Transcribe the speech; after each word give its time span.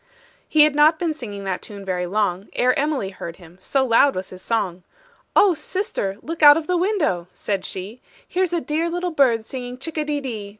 He 0.49 0.63
had 0.63 0.73
not 0.73 0.97
been 0.97 1.13
singing 1.13 1.43
that 1.43 1.61
tune 1.61 1.85
very 1.85 2.07
long, 2.07 2.49
Ere 2.53 2.73
Emily 2.73 3.09
heard 3.09 3.35
him, 3.35 3.59
so 3.61 3.85
loud 3.85 4.15
was 4.15 4.31
his 4.31 4.41
song: 4.41 4.81
"Oh, 5.35 5.53
sister, 5.53 6.17
look 6.23 6.41
out 6.41 6.57
of 6.57 6.65
the 6.65 6.75
window," 6.75 7.27
said 7.35 7.63
she; 7.63 8.01
"Here's 8.27 8.51
a 8.51 8.61
dear 8.61 8.89
little 8.89 9.11
bird 9.11 9.45
singing 9.45 9.77
chick 9.77 9.99
a 9.99 10.03
de 10.03 10.19
dee. 10.19 10.49